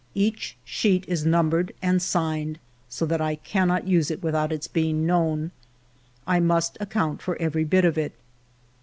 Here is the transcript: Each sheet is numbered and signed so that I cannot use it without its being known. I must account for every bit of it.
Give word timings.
Each 0.15 0.57
sheet 0.65 1.05
is 1.07 1.27
numbered 1.27 1.73
and 1.79 2.01
signed 2.01 2.57
so 2.89 3.05
that 3.05 3.21
I 3.21 3.35
cannot 3.35 3.87
use 3.87 4.09
it 4.09 4.23
without 4.23 4.51
its 4.51 4.67
being 4.67 5.05
known. 5.05 5.51
I 6.25 6.39
must 6.39 6.75
account 6.81 7.21
for 7.21 7.39
every 7.39 7.65
bit 7.65 7.85
of 7.85 7.99
it. 7.99 8.13